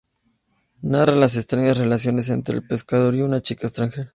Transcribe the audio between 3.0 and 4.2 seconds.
y una chica extranjera.